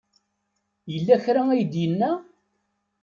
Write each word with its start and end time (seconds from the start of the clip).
Yella 0.91 1.17
kra 1.23 1.41
ay 1.49 1.61
d-yenna? 1.71 2.11